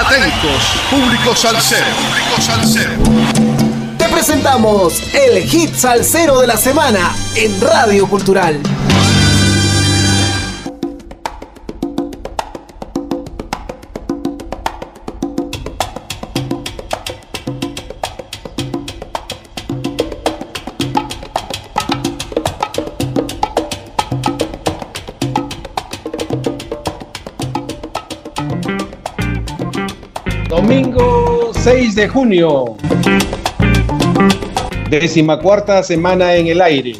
Atentos, 0.00 0.62
público 0.88 1.36
salsero. 1.36 1.84
Público 1.84 2.40
salsero. 2.40 2.92
Te 3.98 4.08
presentamos 4.08 5.02
el 5.12 5.42
hit 5.46 5.74
salsero 5.74 6.40
de 6.40 6.46
la 6.46 6.56
semana 6.56 7.14
en 7.36 7.60
Radio 7.60 8.08
Cultural. 8.08 8.58
6 31.62 31.94
de 31.94 32.08
junio. 32.08 32.76
Décima 34.88 35.38
cuarta 35.38 35.82
semana 35.82 36.34
en 36.34 36.46
el 36.46 36.62
aire. 36.62 36.94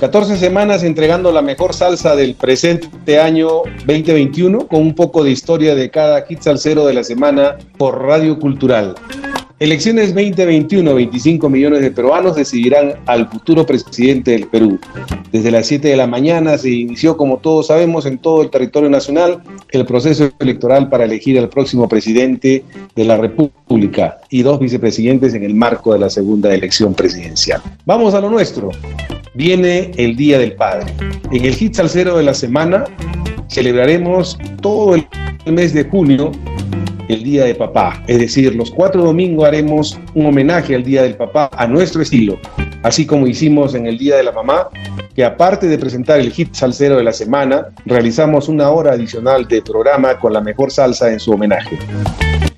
14 0.00 0.36
semanas 0.36 0.82
entregando 0.82 1.30
la 1.30 1.42
mejor 1.42 1.74
salsa 1.74 2.16
del 2.16 2.34
presente 2.34 3.20
año 3.20 3.62
2021 3.86 4.66
con 4.66 4.80
un 4.80 4.96
poco 4.96 5.22
de 5.22 5.30
historia 5.30 5.76
de 5.76 5.90
cada 5.90 6.22
hit 6.22 6.40
salsero 6.40 6.84
de 6.84 6.94
la 6.94 7.04
semana 7.04 7.56
por 7.78 8.02
Radio 8.02 8.36
Cultural. 8.40 8.96
Elecciones 9.62 10.12
2021, 10.12 10.92
25 10.92 11.48
millones 11.48 11.82
de 11.82 11.92
peruanos 11.92 12.34
decidirán 12.34 12.94
al 13.06 13.28
futuro 13.28 13.64
presidente 13.64 14.32
del 14.32 14.48
Perú. 14.48 14.80
Desde 15.30 15.52
las 15.52 15.68
7 15.68 15.86
de 15.86 15.96
la 15.96 16.08
mañana 16.08 16.58
se 16.58 16.68
inició, 16.68 17.16
como 17.16 17.38
todos 17.38 17.68
sabemos, 17.68 18.04
en 18.04 18.18
todo 18.18 18.42
el 18.42 18.50
territorio 18.50 18.90
nacional 18.90 19.40
el 19.70 19.86
proceso 19.86 20.32
electoral 20.40 20.88
para 20.88 21.04
elegir 21.04 21.38
al 21.38 21.48
próximo 21.48 21.88
presidente 21.88 22.64
de 22.96 23.04
la 23.04 23.16
República 23.16 24.18
y 24.30 24.42
dos 24.42 24.58
vicepresidentes 24.58 25.32
en 25.34 25.44
el 25.44 25.54
marco 25.54 25.92
de 25.92 26.00
la 26.00 26.10
segunda 26.10 26.52
elección 26.52 26.92
presidencial. 26.92 27.62
Vamos 27.86 28.14
a 28.14 28.20
lo 28.20 28.30
nuestro. 28.30 28.70
Viene 29.34 29.92
el 29.96 30.16
Día 30.16 30.40
del 30.40 30.54
Padre. 30.54 30.92
En 31.30 31.44
el 31.44 31.54
hit 31.54 31.74
salsero 31.74 32.16
de 32.16 32.24
la 32.24 32.34
semana 32.34 32.82
celebraremos 33.46 34.36
todo 34.60 34.96
el 34.96 35.06
mes 35.46 35.72
de 35.72 35.84
junio 35.84 36.32
el 37.12 37.22
Día 37.22 37.44
de 37.44 37.54
Papá. 37.54 38.02
Es 38.06 38.18
decir, 38.18 38.54
los 38.54 38.70
cuatro 38.70 39.04
domingos 39.04 39.46
haremos 39.46 39.98
un 40.14 40.26
homenaje 40.26 40.74
al 40.74 40.82
Día 40.82 41.02
del 41.02 41.14
Papá 41.14 41.50
a 41.52 41.66
nuestro 41.66 42.02
estilo, 42.02 42.38
así 42.82 43.06
como 43.06 43.26
hicimos 43.26 43.74
en 43.74 43.86
el 43.86 43.98
Día 43.98 44.16
de 44.16 44.24
la 44.24 44.32
Mamá, 44.32 44.68
que 45.14 45.24
aparte 45.24 45.68
de 45.68 45.78
presentar 45.78 46.20
el 46.20 46.32
hit 46.32 46.54
salsero 46.54 46.96
de 46.96 47.04
la 47.04 47.12
semana, 47.12 47.66
realizamos 47.84 48.48
una 48.48 48.70
hora 48.70 48.92
adicional 48.92 49.46
de 49.46 49.62
programa 49.62 50.18
con 50.18 50.32
la 50.32 50.40
mejor 50.40 50.70
salsa 50.70 51.12
en 51.12 51.20
su 51.20 51.32
homenaje. 51.32 51.78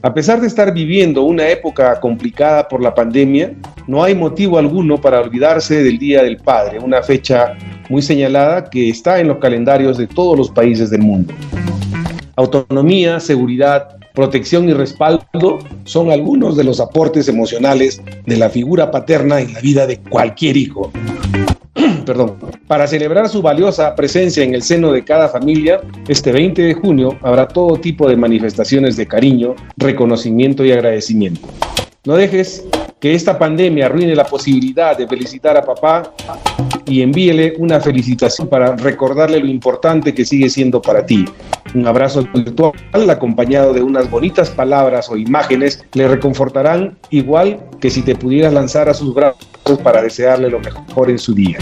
A 0.00 0.14
pesar 0.14 0.40
de 0.40 0.46
estar 0.46 0.72
viviendo 0.72 1.22
una 1.22 1.48
época 1.48 1.98
complicada 2.00 2.68
por 2.68 2.80
la 2.80 2.94
pandemia, 2.94 3.52
no 3.86 4.04
hay 4.04 4.14
motivo 4.14 4.58
alguno 4.58 5.00
para 5.00 5.20
olvidarse 5.20 5.82
del 5.82 5.98
Día 5.98 6.22
del 6.22 6.36
Padre, 6.36 6.78
una 6.78 7.02
fecha 7.02 7.56
muy 7.88 8.00
señalada 8.00 8.70
que 8.70 8.88
está 8.88 9.18
en 9.18 9.28
los 9.28 9.38
calendarios 9.38 9.98
de 9.98 10.06
todos 10.06 10.38
los 10.38 10.50
países 10.50 10.90
del 10.90 11.02
mundo. 11.02 11.34
Autonomía, 12.36 13.18
seguridad, 13.18 13.97
protección 14.18 14.68
y 14.68 14.72
respaldo 14.72 15.60
son 15.84 16.10
algunos 16.10 16.56
de 16.56 16.64
los 16.64 16.80
aportes 16.80 17.28
emocionales 17.28 18.02
de 18.26 18.36
la 18.36 18.50
figura 18.50 18.90
paterna 18.90 19.40
en 19.40 19.52
la 19.52 19.60
vida 19.60 19.86
de 19.86 20.00
cualquier 20.00 20.56
hijo. 20.56 20.90
Perdón. 22.04 22.34
Para 22.66 22.88
celebrar 22.88 23.28
su 23.28 23.42
valiosa 23.42 23.94
presencia 23.94 24.42
en 24.42 24.54
el 24.54 24.62
seno 24.64 24.90
de 24.90 25.04
cada 25.04 25.28
familia, 25.28 25.80
este 26.08 26.32
20 26.32 26.62
de 26.62 26.74
junio 26.74 27.16
habrá 27.22 27.46
todo 27.46 27.76
tipo 27.76 28.08
de 28.08 28.16
manifestaciones 28.16 28.96
de 28.96 29.06
cariño, 29.06 29.54
reconocimiento 29.76 30.64
y 30.64 30.72
agradecimiento. 30.72 31.46
No 32.04 32.16
dejes 32.16 32.66
que 32.98 33.14
esta 33.14 33.38
pandemia 33.38 33.86
arruine 33.86 34.16
la 34.16 34.24
posibilidad 34.24 34.98
de 34.98 35.06
felicitar 35.06 35.56
a 35.56 35.64
papá 35.64 36.12
y 36.88 37.02
envíele 37.02 37.54
una 37.58 37.80
felicitación 37.80 38.48
para 38.48 38.74
recordarle 38.76 39.40
lo 39.40 39.46
importante 39.46 40.14
que 40.14 40.24
sigue 40.24 40.48
siendo 40.48 40.80
para 40.80 41.04
ti. 41.04 41.24
Un 41.74 41.86
abrazo 41.86 42.26
virtual 42.34 42.72
acompañado 43.10 43.72
de 43.72 43.82
unas 43.82 44.10
bonitas 44.10 44.50
palabras 44.50 45.08
o 45.10 45.16
imágenes 45.16 45.84
le 45.92 46.08
reconfortarán 46.08 46.98
igual 47.10 47.60
que 47.80 47.90
si 47.90 48.02
te 48.02 48.14
pudieras 48.14 48.52
lanzar 48.52 48.88
a 48.88 48.94
sus 48.94 49.14
brazos 49.14 49.38
para 49.82 50.02
desearle 50.02 50.50
lo 50.50 50.60
mejor 50.60 51.10
en 51.10 51.18
su 51.18 51.34
día. 51.34 51.58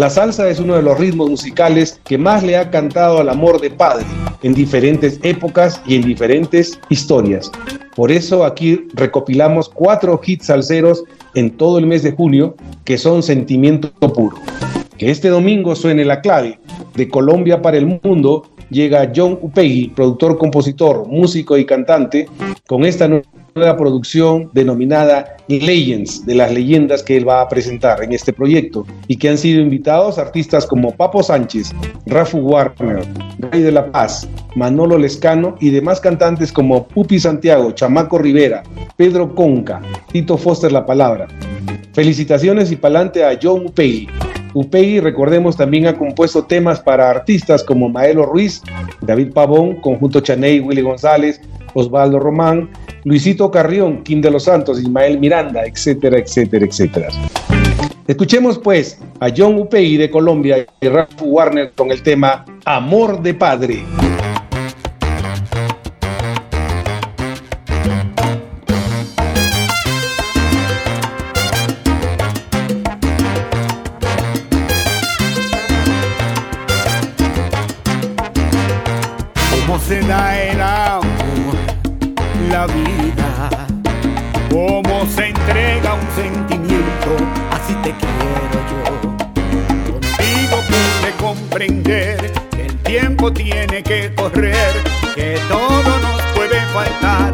La 0.00 0.08
salsa 0.08 0.48
es 0.48 0.58
uno 0.58 0.76
de 0.76 0.82
los 0.82 0.98
ritmos 0.98 1.28
musicales 1.28 2.00
que 2.06 2.16
más 2.16 2.42
le 2.42 2.56
ha 2.56 2.70
cantado 2.70 3.20
al 3.20 3.28
amor 3.28 3.60
de 3.60 3.68
padre 3.68 4.06
en 4.42 4.54
diferentes 4.54 5.20
épocas 5.22 5.82
y 5.86 5.96
en 5.96 6.00
diferentes 6.00 6.80
historias. 6.88 7.52
Por 7.94 8.10
eso 8.10 8.46
aquí 8.46 8.88
recopilamos 8.94 9.68
cuatro 9.68 10.18
hits 10.24 10.46
salseros 10.46 11.04
en 11.34 11.50
todo 11.50 11.78
el 11.78 11.86
mes 11.86 12.02
de 12.02 12.12
junio 12.12 12.56
que 12.86 12.96
son 12.96 13.22
sentimiento 13.22 13.92
puro. 13.92 14.38
Que 14.96 15.10
este 15.10 15.28
domingo 15.28 15.76
suene 15.76 16.06
la 16.06 16.22
clave 16.22 16.58
de 16.94 17.06
Colombia 17.06 17.60
para 17.60 17.76
el 17.76 18.00
mundo 18.02 18.44
llega 18.70 19.12
John 19.14 19.38
Upegui, 19.42 19.88
productor, 19.88 20.38
compositor, 20.38 21.06
músico 21.08 21.58
y 21.58 21.66
cantante, 21.66 22.26
con 22.66 22.86
esta 22.86 23.06
nueva 23.06 23.26
producción 23.52 24.50
denominada 24.52 25.36
Legends, 25.48 26.24
de 26.26 26.34
las 26.34 26.52
leyendas 26.52 27.02
que 27.02 27.16
él 27.16 27.28
va 27.28 27.40
a 27.40 27.48
presentar 27.48 28.02
en 28.02 28.12
este 28.12 28.32
proyecto, 28.32 28.86
y 29.08 29.16
que 29.16 29.28
han 29.28 29.38
sido 29.38 29.60
invitados 29.60 30.18
artistas 30.18 30.66
como 30.66 30.94
Papo 30.94 31.22
Sánchez, 31.22 31.72
Rafu 32.06 32.38
Warner, 32.38 33.04
Rey 33.38 33.62
de 33.62 33.72
la 33.72 33.90
Paz, 33.90 34.28
Manolo 34.54 34.98
Lescano 34.98 35.56
y 35.60 35.70
demás 35.70 36.00
cantantes 36.00 36.52
como 36.52 36.86
Pupi 36.86 37.18
Santiago, 37.18 37.72
Chamaco 37.72 38.18
Rivera, 38.18 38.62
Pedro 38.96 39.34
Conca, 39.34 39.80
Tito 40.12 40.36
Foster 40.36 40.72
La 40.72 40.86
Palabra. 40.86 41.26
Felicitaciones 41.92 42.70
y 42.70 42.76
palante 42.76 43.24
a 43.24 43.38
John 43.40 43.66
Upegui. 43.66 44.08
Upegui, 44.54 45.00
recordemos, 45.00 45.56
también 45.56 45.86
ha 45.86 45.96
compuesto 45.96 46.44
temas 46.44 46.80
para 46.80 47.10
artistas 47.10 47.62
como 47.62 47.88
Maelo 47.88 48.26
Ruiz, 48.26 48.62
David 49.00 49.32
Pavón, 49.32 49.76
Conjunto 49.80 50.20
Chaney, 50.20 50.60
Willy 50.60 50.82
González, 50.82 51.40
Osvaldo 51.74 52.18
Román, 52.18 52.68
Luisito 53.04 53.50
Carrión, 53.50 54.02
Kim 54.02 54.20
de 54.20 54.30
los 54.30 54.44
Santos, 54.44 54.80
Ismael 54.80 55.18
Miranda, 55.18 55.64
etcétera, 55.64 56.18
etcétera, 56.18 56.66
etcétera. 56.66 57.08
Escuchemos 58.06 58.58
pues 58.58 58.98
a 59.20 59.28
John 59.34 59.56
Upegui 59.56 59.96
de 59.96 60.10
Colombia 60.10 60.66
y 60.80 60.88
Rafa 60.88 61.22
Warner 61.22 61.72
con 61.76 61.90
el 61.90 62.02
tema 62.02 62.44
Amor 62.64 63.22
de 63.22 63.34
Padre. 63.34 63.84
cómo 79.70 79.78
se 79.78 80.00
da 80.00 80.36
el 80.42 80.60
amor, 80.60 81.19
la 82.50 82.66
vida, 82.66 83.48
cómo 84.50 85.06
se 85.06 85.28
entrega 85.28 85.94
un 85.94 86.08
sentimiento, 86.14 87.16
así 87.52 87.74
te 87.82 87.94
quiero 87.94 88.58
yo. 88.70 89.00
Contigo 89.92 90.56
pude 90.68 91.12
comprender 91.20 92.32
que 92.50 92.66
el 92.66 92.76
tiempo 92.78 93.32
tiene 93.32 93.82
que 93.82 94.12
correr, 94.14 94.72
que 95.14 95.38
todo 95.48 95.98
nos 96.00 96.22
puede 96.34 96.60
faltar, 96.72 97.32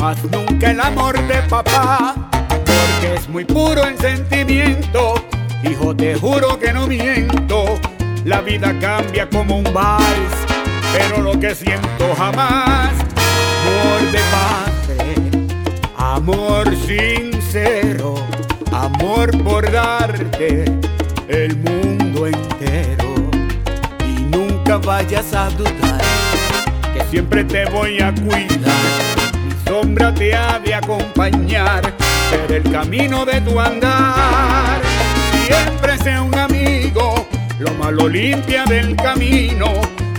mas 0.00 0.18
nunca 0.24 0.70
el 0.70 0.80
amor 0.80 1.20
de 1.26 1.42
papá, 1.42 2.14
porque 2.30 3.14
es 3.16 3.28
muy 3.28 3.44
puro 3.44 3.84
el 3.84 3.98
sentimiento, 3.98 5.14
hijo 5.62 5.94
te 5.94 6.14
juro 6.14 6.58
que 6.58 6.72
no 6.72 6.86
miento, 6.86 7.78
la 8.24 8.40
vida 8.40 8.74
cambia 8.80 9.28
como 9.28 9.58
un 9.58 9.72
vals 9.74 10.44
pero 10.94 11.20
lo 11.22 11.38
que 11.40 11.54
siento 11.54 12.14
jamás, 12.16 12.92
amor 13.84 14.12
de 14.12 14.20
padre, 14.30 15.14
amor 15.96 16.76
sincero, 16.86 18.14
amor 18.72 19.30
por 19.42 19.70
darte 19.70 20.64
el 21.28 21.56
mundo 21.58 22.26
entero. 22.26 23.14
Y 24.06 24.22
nunca 24.24 24.78
vayas 24.78 25.34
a 25.34 25.50
dudar 25.50 26.00
que 26.94 27.04
siempre 27.10 27.44
te 27.44 27.66
voy 27.66 28.00
a 28.00 28.12
cuidar, 28.14 28.48
mi 29.44 29.54
sombra 29.68 30.14
te 30.14 30.34
ha 30.34 30.58
de 30.58 30.74
acompañar, 30.74 31.92
ser 32.30 32.52
el 32.52 32.70
camino 32.70 33.24
de 33.24 33.40
tu 33.42 33.60
andar. 33.60 34.80
Siempre 35.46 35.98
sea 35.98 36.22
un 36.22 36.34
amigo, 36.38 37.26
lo 37.58 37.74
malo 37.74 38.08
limpia 38.08 38.64
del 38.64 38.96
camino 38.96 39.66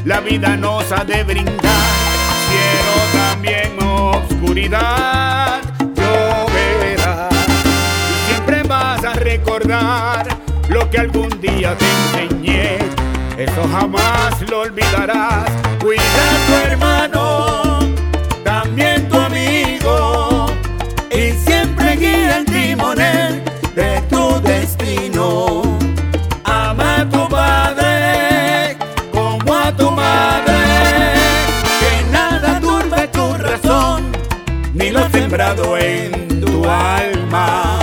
la 0.06 0.20
vida 0.20 0.56
nos 0.56 0.92
ha 0.92 1.04
de 1.04 1.24
brindar 1.24 1.85
oscuridad 3.96 5.62
lloverá 5.96 7.30
y 8.12 8.30
siempre 8.30 8.64
vas 8.64 9.04
a 9.04 9.14
recordar 9.14 10.28
lo 10.70 10.90
que 10.90 10.98
algún 10.98 11.30
día 11.42 11.76
te 11.78 11.86
enseñé. 11.86 12.78
Eso 13.38 13.68
jamás 13.72 14.42
lo 14.50 14.62
olvidarás. 14.62 15.50
Cuida 15.80 16.02
a 16.02 16.48
tu 16.48 16.54
hermano 16.72 16.95
guardado 35.46 35.78
en 35.78 36.42
tu 36.42 36.66
alma. 36.66 37.75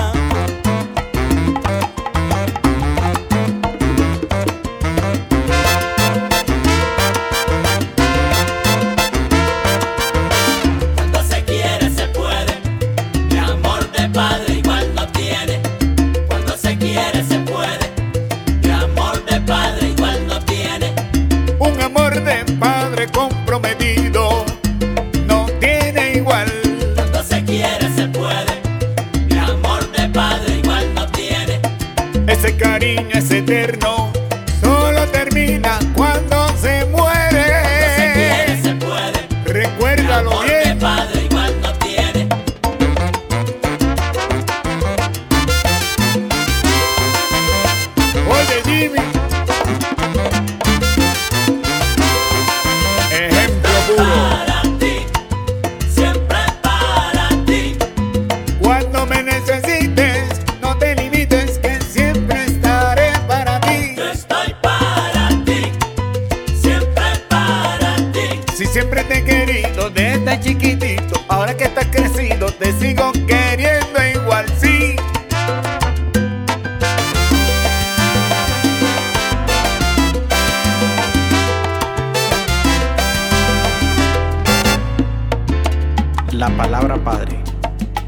Palabra 86.56 86.96
Padre, 86.96 87.38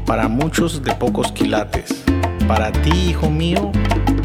para 0.05 0.27
muchos 0.27 0.83
de 0.83 0.93
pocos 0.93 1.31
quilates. 1.31 2.03
Para 2.47 2.71
ti, 2.71 3.09
hijo 3.09 3.29
mío, 3.29 3.71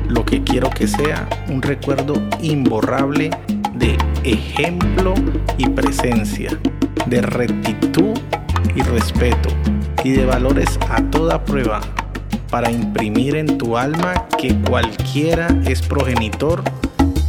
lo 0.09 0.25
que 0.25 0.43
quiero 0.43 0.69
que 0.71 0.87
sea 0.87 1.29
un 1.49 1.63
recuerdo 1.63 2.15
imborrable 2.41 3.31
de 3.75 3.97
ejemplo 4.25 5.15
y 5.57 5.69
presencia, 5.69 6.51
de 7.07 7.23
rectitud 7.23 8.19
y 8.75 8.83
respeto, 8.83 9.49
y 10.05 10.11
de 10.11 10.27
valores 10.27 10.79
a 10.91 11.03
toda 11.11 11.45
prueba, 11.45 11.81
para 12.51 12.71
imprimir 12.71 13.37
en 13.37 13.59
tu 13.59 13.77
alma 13.77 14.27
que 14.39 14.55
cualquiera 14.63 15.49
es 15.67 15.81
progenitor, 15.83 16.63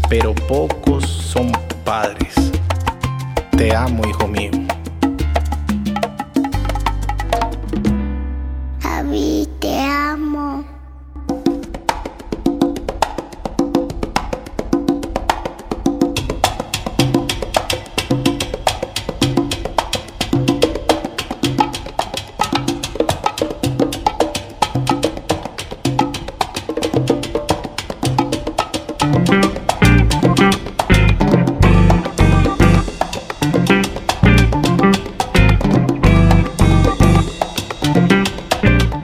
pero 0.10 0.36
pocos 0.36 1.06
son 1.06 1.52
padres. 1.86 2.52
Te 3.56 3.76
amo, 3.76 4.04
hijo 4.08 4.28
mío. 4.28 4.52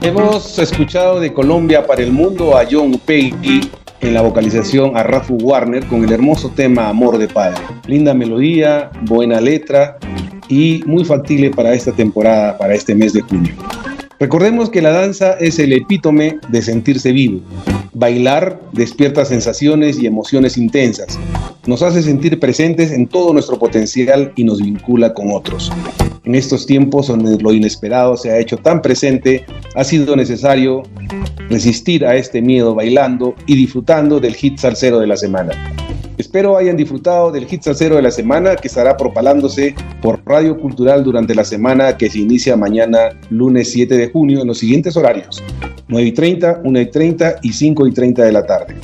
Hemos 0.08 0.58
escuchado 0.58 1.20
de 1.20 1.34
Colombia 1.34 1.86
para 1.86 2.02
el 2.02 2.12
mundo 2.12 2.56
a 2.56 2.64
John 2.68 2.98
Peggy 3.04 3.60
en 4.00 4.14
la 4.14 4.22
vocalización 4.22 4.96
a 4.96 5.02
Rafu 5.02 5.34
Warner 5.34 5.84
con 5.84 6.02
el 6.02 6.10
hermoso 6.10 6.48
tema 6.48 6.88
Amor 6.88 7.18
de 7.18 7.28
Padre. 7.28 7.60
Linda 7.86 8.14
melodía, 8.14 8.90
buena 9.02 9.38
letra 9.38 9.98
y 10.48 10.82
muy 10.86 11.04
factible 11.04 11.50
para 11.50 11.74
esta 11.74 11.92
temporada, 11.92 12.56
para 12.56 12.74
este 12.74 12.94
mes 12.94 13.12
de 13.12 13.20
junio. 13.20 13.52
Recordemos 14.20 14.68
que 14.68 14.82
la 14.82 14.90
danza 14.90 15.34
es 15.34 15.60
el 15.60 15.72
epítome 15.72 16.38
de 16.48 16.60
sentirse 16.60 17.12
vivo. 17.12 17.40
Bailar 17.94 18.60
despierta 18.72 19.24
sensaciones 19.24 20.00
y 20.00 20.06
emociones 20.06 20.56
intensas. 20.56 21.16
Nos 21.66 21.82
hace 21.82 22.02
sentir 22.02 22.40
presentes 22.40 22.90
en 22.90 23.06
todo 23.06 23.32
nuestro 23.32 23.60
potencial 23.60 24.32
y 24.34 24.42
nos 24.42 24.60
vincula 24.60 25.14
con 25.14 25.30
otros. 25.30 25.70
En 26.24 26.34
estos 26.34 26.66
tiempos 26.66 27.06
donde 27.06 27.40
lo 27.40 27.52
inesperado 27.52 28.16
se 28.16 28.32
ha 28.32 28.38
hecho 28.40 28.56
tan 28.56 28.82
presente, 28.82 29.44
ha 29.76 29.84
sido 29.84 30.16
necesario 30.16 30.82
resistir 31.48 32.04
a 32.04 32.16
este 32.16 32.42
miedo 32.42 32.74
bailando 32.74 33.36
y 33.46 33.54
disfrutando 33.54 34.18
del 34.18 34.34
hit 34.34 34.58
salsero 34.58 34.98
de 34.98 35.06
la 35.06 35.16
semana. 35.16 35.52
Espero 36.28 36.58
hayan 36.58 36.76
disfrutado 36.76 37.32
del 37.32 37.46
hit 37.46 37.62
salsero 37.62 37.96
de 37.96 38.02
la 38.02 38.10
semana 38.10 38.54
que 38.54 38.68
estará 38.68 38.98
propalándose 38.98 39.74
por 40.02 40.20
Radio 40.26 40.60
Cultural 40.60 41.02
durante 41.02 41.34
la 41.34 41.42
semana 41.42 41.96
que 41.96 42.10
se 42.10 42.18
inicia 42.18 42.54
mañana 42.54 43.18
lunes 43.30 43.72
7 43.72 43.96
de 43.96 44.10
junio 44.10 44.42
en 44.42 44.48
los 44.48 44.58
siguientes 44.58 44.94
horarios 44.98 45.42
9 45.88 46.06
y 46.06 46.12
30, 46.12 46.60
1 46.64 46.80
y 46.82 46.86
30 46.90 47.36
y 47.40 47.52
5 47.54 47.86
y 47.86 47.92
30 47.92 48.24
de 48.24 48.32
la 48.32 48.44
tarde. 48.44 48.74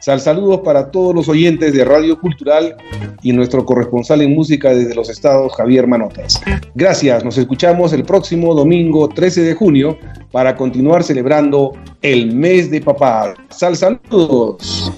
Sal 0.00 0.20
saludos 0.20 0.60
para 0.60 0.92
todos 0.92 1.12
los 1.12 1.28
oyentes 1.28 1.74
de 1.74 1.84
Radio 1.84 2.20
Cultural 2.20 2.76
y 3.20 3.32
nuestro 3.32 3.66
corresponsal 3.66 4.22
en 4.22 4.36
música 4.36 4.72
desde 4.72 4.94
los 4.94 5.10
estados, 5.10 5.56
Javier 5.56 5.88
Manotas. 5.88 6.40
Gracias, 6.76 7.24
nos 7.24 7.36
escuchamos 7.36 7.92
el 7.92 8.04
próximo 8.04 8.54
domingo 8.54 9.08
13 9.08 9.42
de 9.42 9.54
junio 9.54 9.98
para 10.30 10.54
continuar 10.54 11.02
celebrando 11.02 11.72
el 12.00 12.32
mes 12.32 12.70
de 12.70 12.80
papá. 12.80 13.34
Sal 13.50 13.76
saludos. 13.76 14.92